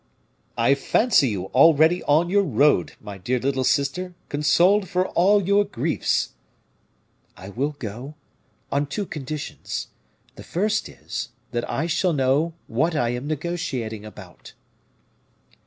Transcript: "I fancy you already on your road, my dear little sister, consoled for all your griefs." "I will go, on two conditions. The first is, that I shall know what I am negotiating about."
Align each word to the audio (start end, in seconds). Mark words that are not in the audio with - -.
"I 0.57 0.73
fancy 0.73 1.27
you 1.27 1.43
already 1.49 2.01
on 2.05 2.27
your 2.27 2.41
road, 2.41 2.93
my 2.99 3.19
dear 3.19 3.37
little 3.39 3.63
sister, 3.63 4.15
consoled 4.29 4.89
for 4.89 5.05
all 5.09 5.43
your 5.47 5.63
griefs." 5.63 6.33
"I 7.37 7.49
will 7.49 7.73
go, 7.77 8.15
on 8.71 8.87
two 8.87 9.05
conditions. 9.05 9.89
The 10.37 10.43
first 10.43 10.89
is, 10.89 11.29
that 11.51 11.69
I 11.69 11.85
shall 11.85 12.13
know 12.13 12.55
what 12.65 12.95
I 12.95 13.09
am 13.09 13.27
negotiating 13.27 14.03
about." 14.03 14.53